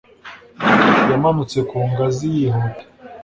Yamanutse 1.09 1.57
ku 1.69 1.77
ngazi 1.89 2.27
yihuta. 2.35 2.83